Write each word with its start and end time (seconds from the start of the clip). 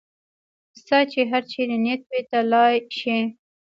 ستا 0.79 0.97
چې 1.11 1.19
هر 1.31 1.43
چېرې 1.51 1.77
نیت 1.83 2.01
وي 2.09 2.21
تلای 2.31 2.75
شې. 2.99 3.19